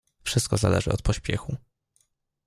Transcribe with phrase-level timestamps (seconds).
[0.23, 1.57] "Wszystko zależy od pośpiechu."